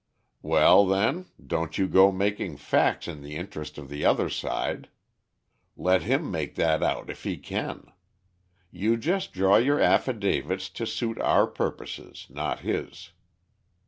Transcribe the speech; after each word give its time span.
"Well, 0.41 0.87
then, 0.87 1.27
don't 1.45 1.77
you 1.77 1.87
go 1.87 2.09
to 2.09 2.17
making 2.17 2.57
facts 2.57 3.07
in 3.07 3.21
the 3.21 3.35
interest 3.35 3.77
of 3.77 3.87
the 3.87 4.03
other 4.03 4.29
side. 4.31 4.89
Let 5.77 6.01
him 6.01 6.31
make 6.31 6.55
that 6.55 6.81
out 6.81 7.11
if 7.11 7.21
he 7.21 7.37
can. 7.37 7.83
You 8.71 8.97
just 8.97 9.31
draw 9.31 9.57
your 9.57 9.79
affidavits 9.79 10.69
to 10.69 10.87
suit 10.87 11.19
our 11.21 11.45
purposes, 11.45 12.25
not 12.31 12.61
his. 12.61 13.11